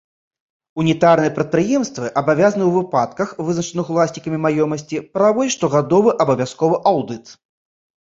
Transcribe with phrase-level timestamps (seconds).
[0.83, 7.25] Унітарныя прадпрыемствы абавязаны ў выпадках, вызначаных уласнікам маёмасці, праводзіць штогадовы абавязковы аўдыт.